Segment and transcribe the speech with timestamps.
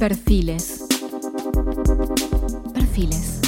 [0.00, 0.86] Perfiles.
[2.72, 3.40] Perfiles.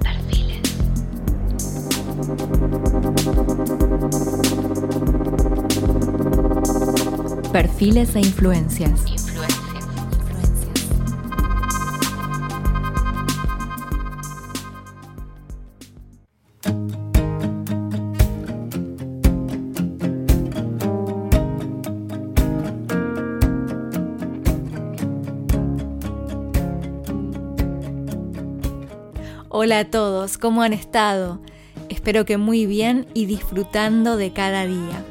[0.00, 0.70] Perfiles.
[7.50, 9.11] Perfiles e influencias.
[29.64, 31.38] Hola a todos, ¿cómo han estado?
[31.88, 35.04] Espero que muy bien y disfrutando de cada día.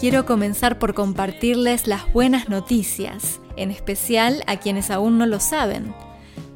[0.00, 5.94] Quiero comenzar por compartirles las buenas noticias, en especial a quienes aún no lo saben.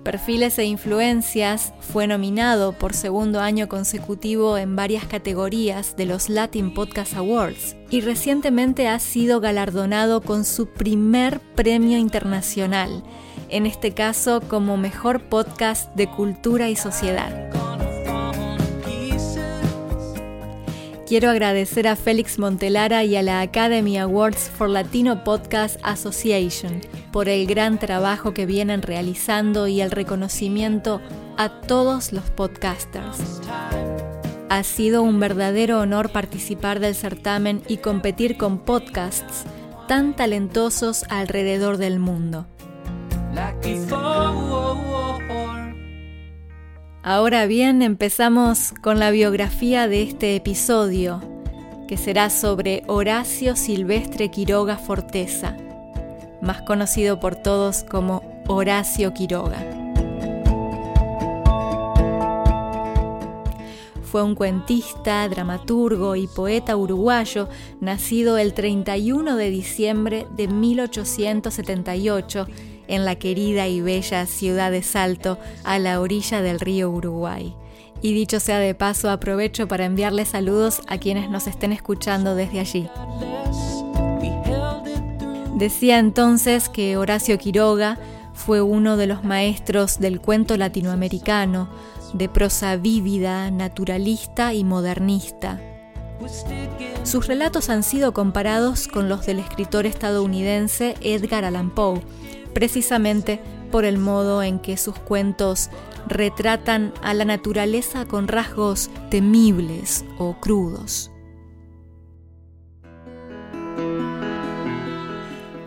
[0.02, 6.74] Perfiles e Influencias fue nominado por segundo año consecutivo en varias categorías de los Latin
[6.74, 13.04] Podcast Awards y recientemente ha sido galardonado con su primer premio internacional,
[13.48, 17.48] en este caso como Mejor Podcast de Cultura y Sociedad.
[21.08, 26.82] Quiero agradecer a Félix Montelara y a la Academy Awards for Latino Podcast Association
[27.12, 31.00] por el gran trabajo que vienen realizando y el reconocimiento
[31.38, 33.40] a todos los podcasters.
[34.50, 39.44] Ha sido un verdadero honor participar del certamen y competir con podcasts
[39.86, 42.46] tan talentosos alrededor del mundo.
[47.02, 51.20] Ahora bien, empezamos con la biografía de este episodio,
[51.88, 55.56] que será sobre Horacio Silvestre Quiroga Forteza,
[56.42, 59.64] más conocido por todos como Horacio Quiroga.
[64.02, 67.48] Fue un cuentista, dramaturgo y poeta uruguayo,
[67.80, 72.46] nacido el 31 de diciembre de 1878
[72.88, 77.54] en la querida y bella ciudad de Salto, a la orilla del río Uruguay.
[78.02, 82.60] Y dicho sea de paso, aprovecho para enviarle saludos a quienes nos estén escuchando desde
[82.60, 82.88] allí.
[85.56, 87.98] Decía entonces que Horacio Quiroga
[88.32, 91.68] fue uno de los maestros del cuento latinoamericano,
[92.14, 95.60] de prosa vívida, naturalista y modernista.
[97.02, 102.02] Sus relatos han sido comparados con los del escritor estadounidense Edgar Allan Poe,
[102.58, 103.38] precisamente
[103.70, 105.70] por el modo en que sus cuentos
[106.08, 111.12] retratan a la naturaleza con rasgos temibles o crudos.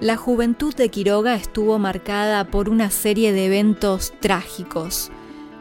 [0.02, 5.12] La juventud de Quiroga estuvo marcada por una serie de eventos trágicos.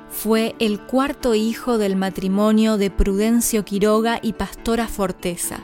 [0.08, 5.60] Fue el cuarto hijo del matrimonio de Prudencio Quiroga y Pastora Forteza.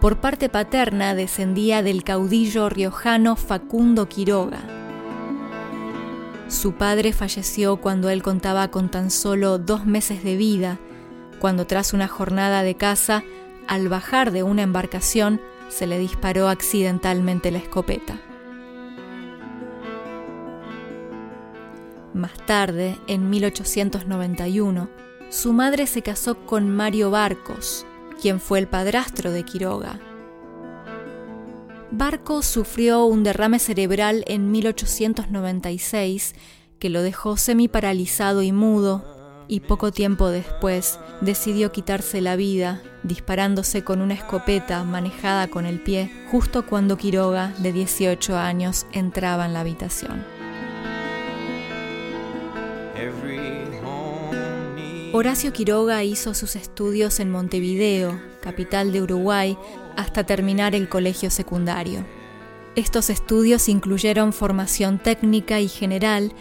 [0.00, 4.83] Por parte paterna descendía del caudillo riojano Facundo Quiroga.
[6.54, 10.78] Su padre falleció cuando él contaba con tan solo dos meses de vida,
[11.40, 13.24] cuando tras una jornada de caza,
[13.66, 18.20] al bajar de una embarcación, se le disparó accidentalmente la escopeta.
[22.14, 24.88] Más tarde, en 1891,
[25.30, 27.84] su madre se casó con Mario Barcos,
[28.22, 29.98] quien fue el padrastro de Quiroga.
[31.96, 36.34] Barcos sufrió un derrame cerebral en 1896
[36.80, 39.04] que lo dejó semi-paralizado y mudo,
[39.46, 45.80] y poco tiempo después decidió quitarse la vida disparándose con una escopeta manejada con el
[45.80, 50.24] pie justo cuando Quiroga, de 18 años, entraba en la habitación.
[55.12, 59.56] Horacio Quiroga hizo sus estudios en Montevideo, capital de Uruguay,
[59.96, 62.04] hasta terminar el colegio secundario.
[62.76, 66.32] Estos estudios incluyeron formación técnica y general,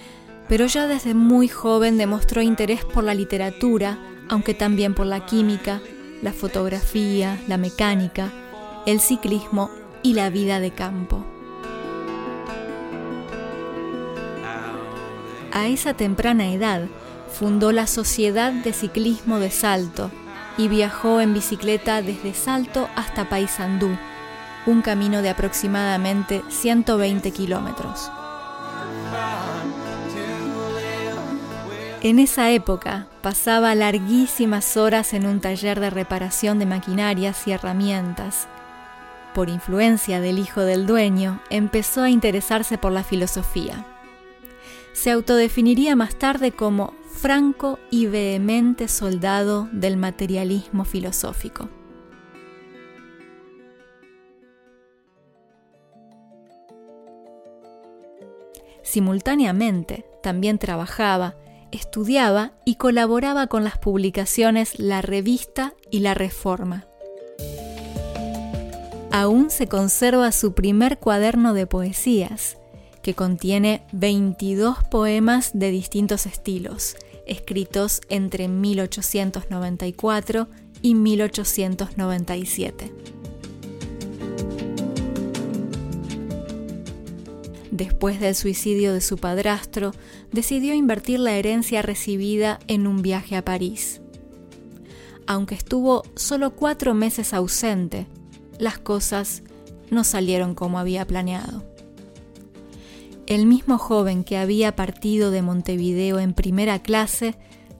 [0.49, 3.97] pero ya desde muy joven demostró interés por la literatura,
[4.27, 5.81] aunque también por la química,
[6.21, 8.33] la fotografía, la mecánica,
[8.85, 9.71] el ciclismo
[10.01, 11.23] y la vida de campo.
[15.53, 16.87] A esa temprana edad
[17.31, 20.11] fundó la Sociedad de Ciclismo de Salto
[20.57, 23.97] y viajó en bicicleta desde Salto hasta Paysandú,
[24.65, 28.11] un camino de aproximadamente 120 kilómetros.
[32.01, 38.49] En esa época pasaba larguísimas horas en un taller de reparación de maquinarias y herramientas.
[39.33, 43.85] Por influencia del hijo del dueño, empezó a interesarse por la filosofía.
[44.91, 51.69] Se autodefiniría más tarde como franco y vehemente soldado del materialismo filosófico.
[58.81, 61.35] Simultáneamente, también trabajaba,
[61.71, 66.85] estudiaba y colaboraba con las publicaciones La Revista y La Reforma.
[69.11, 72.57] Aún se conserva su primer cuaderno de poesías,
[73.03, 76.95] que contiene 22 poemas de distintos estilos,
[77.27, 80.47] escritos entre 1894
[80.81, 82.91] y 1897.
[87.71, 89.91] Después del suicidio de su padrastro,
[90.31, 94.01] decidió invertir la herencia recibida en un viaje a París.
[95.27, 98.07] Aunque estuvo solo cuatro meses ausente,
[98.59, 99.43] las cosas
[99.89, 101.72] no salieron como había planeado.
[103.25, 107.35] El mismo joven que había partido de Montevideo en primera clase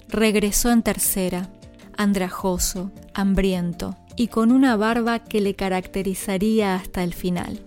[0.07, 1.49] regresó en tercera,
[1.97, 7.59] andrajoso, hambriento y con una barba que le caracterizaría hasta el final.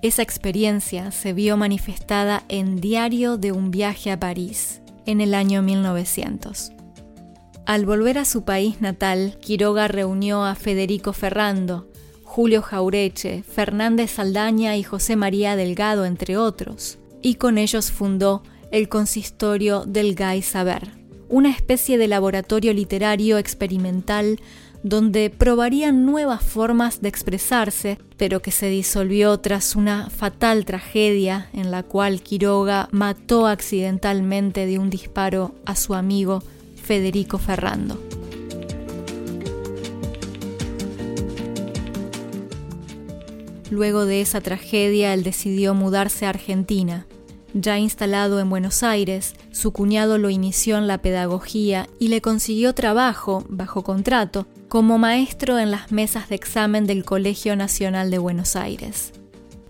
[0.00, 5.62] Esa experiencia se vio manifestada en Diario de un viaje a París, en el año
[5.62, 6.72] 1900.
[7.66, 11.88] Al volver a su país natal, Quiroga reunió a Federico Ferrando,
[12.34, 18.42] Julio Jaureche, Fernández Saldaña y José María Delgado, entre otros, y con ellos fundó
[18.72, 20.90] el consistorio del Gai Saber,
[21.28, 24.40] una especie de laboratorio literario experimental
[24.82, 31.70] donde probarían nuevas formas de expresarse, pero que se disolvió tras una fatal tragedia en
[31.70, 36.42] la cual Quiroga mató accidentalmente de un disparo a su amigo
[36.82, 38.23] Federico Ferrando.
[43.70, 47.06] Luego de esa tragedia, él decidió mudarse a Argentina.
[47.54, 52.74] Ya instalado en Buenos Aires, su cuñado lo inició en la pedagogía y le consiguió
[52.74, 58.56] trabajo, bajo contrato, como maestro en las mesas de examen del Colegio Nacional de Buenos
[58.56, 59.12] Aires.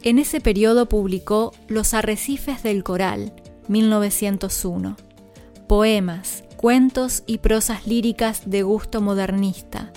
[0.03, 3.35] En ese periodo publicó Los Arrecifes del Coral,
[3.69, 4.97] 1901,
[5.69, 9.93] poemas, cuentos y prosas líricas de gusto modernista,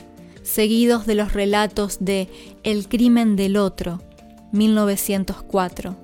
[0.47, 2.29] seguidos de los relatos de
[2.63, 4.01] El crimen del otro,
[4.53, 5.95] 1904,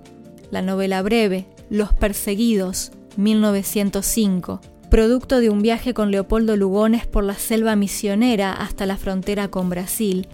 [0.52, 4.60] la novela breve Los Perseguidos, 1905,
[4.90, 9.70] producto de un viaje con Leopoldo Lugones por la selva misionera hasta la frontera con
[9.70, 10.28] Brasil,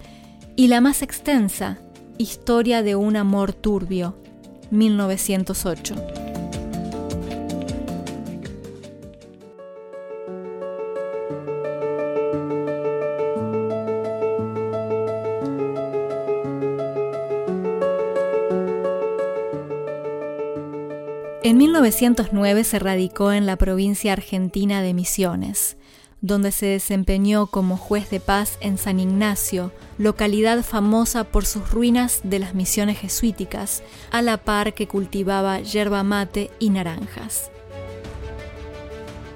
[0.56, 1.78] y la más extensa,
[2.18, 4.14] Historia de un amor turbio,
[4.70, 6.29] 1908.
[21.50, 25.76] En 1909 se radicó en la provincia argentina de Misiones,
[26.20, 32.20] donde se desempeñó como juez de paz en San Ignacio, localidad famosa por sus ruinas
[32.22, 33.82] de las misiones jesuíticas,
[34.12, 37.50] a la par que cultivaba yerba mate y naranjas.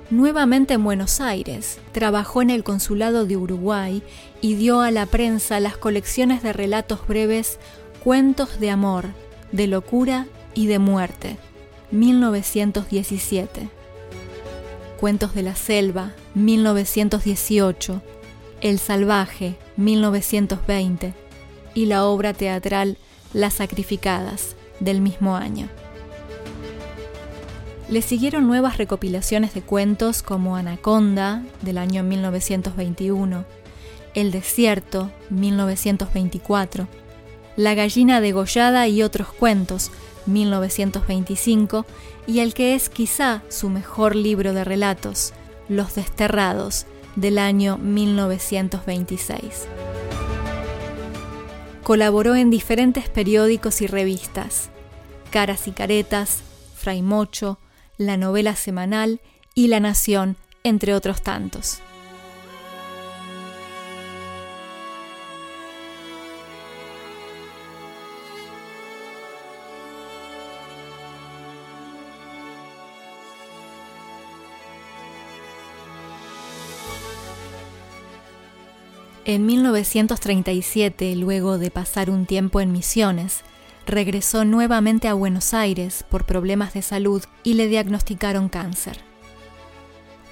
[0.09, 4.05] Nuevamente en Buenos Aires, trabajó en el Consulado de Uruguay
[4.41, 7.59] y dio a la prensa las colecciones de relatos breves
[8.05, 9.07] Cuentos de Amor,
[9.51, 11.39] de Locura y de Muerte,
[11.91, 13.69] 1917.
[14.99, 18.03] Cuentos de la Selva, 1918.
[18.61, 21.15] El Salvaje, 1920.
[21.75, 22.97] Y la obra teatral
[23.33, 25.69] Las Sacrificadas, del mismo año.
[27.89, 33.45] Le siguieron nuevas recopilaciones de cuentos como Anaconda, del año 1921,
[34.15, 36.89] El Desierto, 1924,
[37.57, 39.91] La Gallina Degollada y otros cuentos,
[40.27, 41.87] 1925,
[42.27, 45.33] y el que es quizá su mejor libro de relatos,
[45.69, 49.67] Los Desterrados, del año 1926.
[51.83, 54.71] Colaboró en diferentes periódicos y revistas,
[55.31, 56.43] Caras y Caretas,
[56.77, 57.59] Fray Mocho,
[57.99, 59.21] La Novela Semanal
[59.55, 61.81] y La Nación, entre otros tantos.
[79.27, 83.41] En 1937, luego de pasar un tiempo en Misiones,
[83.87, 88.99] regresó nuevamente a Buenos Aires por problemas de salud y le diagnosticaron cáncer.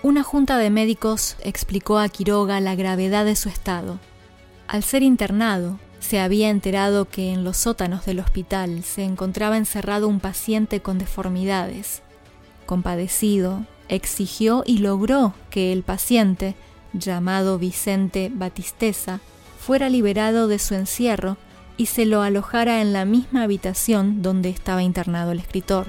[0.02, 3.98] Una junta de médicos explicó a Quiroga la gravedad de su estado.
[4.68, 10.06] Al ser internado, se había enterado que en los sótanos del hospital se encontraba encerrado
[10.06, 12.02] un paciente con deformidades.
[12.66, 16.56] Compadecido, exigió y logró que el paciente
[16.92, 19.20] llamado Vicente Batisteza,
[19.58, 21.36] fuera liberado de su encierro
[21.76, 25.86] y se lo alojara en la misma habitación donde estaba internado el escritor.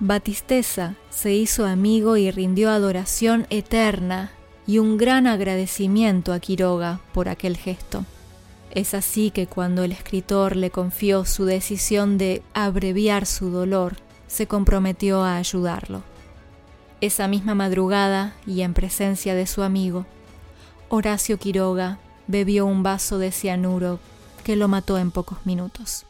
[0.00, 4.32] Batisteza se hizo amigo y rindió adoración eterna
[4.66, 8.04] y un gran agradecimiento a Quiroga por aquel gesto.
[8.70, 13.96] Es así que cuando el escritor le confió su decisión de abreviar su dolor,
[14.26, 16.02] se comprometió a ayudarlo.
[17.04, 20.06] Esa misma madrugada, y en presencia de su amigo,
[20.88, 24.00] Horacio Quiroga bebió un vaso de cianuro
[24.42, 26.06] que lo mató en pocos minutos.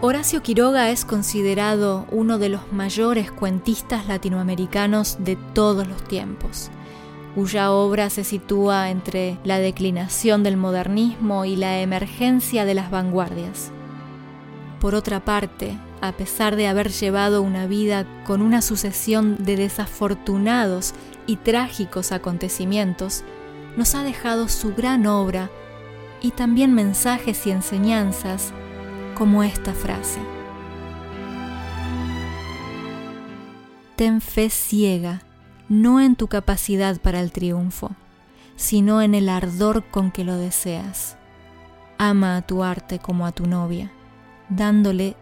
[0.00, 6.72] Horacio Quiroga es considerado uno de los mayores cuentistas latinoamericanos de todos los tiempos,
[7.34, 13.72] cuya obra se sitúa entre la declinación del modernismo y la emergencia de las vanguardias.
[14.80, 20.94] Por otra parte, a pesar de haber llevado una vida con una sucesión de desafortunados
[21.26, 23.24] y trágicos acontecimientos,
[23.76, 25.50] nos ha dejado su gran obra
[26.20, 28.52] y también mensajes y enseñanzas
[29.14, 30.20] como esta frase.
[33.96, 35.22] Ten fe ciega,
[35.68, 37.90] no en tu capacidad para el triunfo,
[38.56, 41.16] sino en el ardor con que lo deseas.
[41.98, 43.90] Ama a tu arte como a tu novia,
[44.48, 45.16] dándole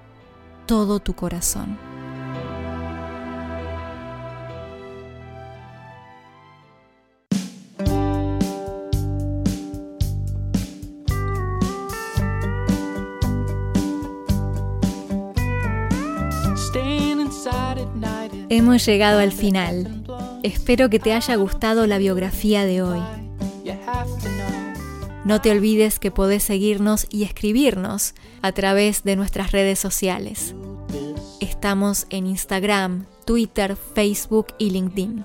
[0.66, 1.78] todo tu corazón.
[18.48, 20.01] Hemos llegado al final.
[20.42, 23.00] Espero que te haya gustado la biografía de hoy.
[25.24, 30.56] No te olvides que podés seguirnos y escribirnos a través de nuestras redes sociales.
[31.38, 35.24] Estamos en Instagram, Twitter, Facebook y LinkedIn.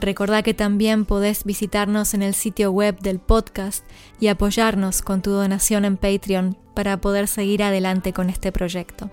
[0.00, 3.84] Recordá que también podés visitarnos en el sitio web del podcast
[4.18, 9.08] y apoyarnos con tu donación en Patreon para poder seguir adelante con este proyecto.